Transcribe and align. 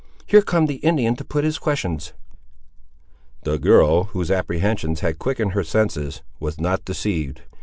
Here 0.25 0.41
comes 0.41 0.67
the 0.67 0.77
Indian 0.77 1.15
to 1.17 1.23
put 1.23 1.43
his 1.43 1.59
questions." 1.59 2.13
The 3.43 3.59
girl, 3.59 4.05
whose 4.05 4.31
apprehensions 4.31 5.01
had 5.01 5.19
quickened 5.19 5.51
her 5.51 5.63
senses, 5.63 6.23
was 6.39 6.59
not 6.59 6.83
deceived. 6.83 7.43